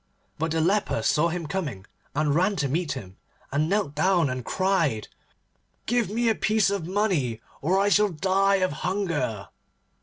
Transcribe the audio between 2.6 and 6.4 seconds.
meet him, and knelt down and cried, 'Give me a